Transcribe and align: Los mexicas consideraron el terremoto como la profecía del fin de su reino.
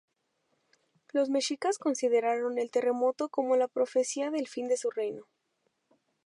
Los 1.13 1.29
mexicas 1.29 1.77
consideraron 1.77 2.57
el 2.57 2.71
terremoto 2.71 3.29
como 3.29 3.55
la 3.55 3.67
profecía 3.67 4.31
del 4.31 4.47
fin 4.47 4.67
de 4.67 4.75
su 4.77 4.89
reino. 4.89 5.27